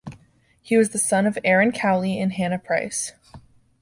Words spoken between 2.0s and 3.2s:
and Hannah Price.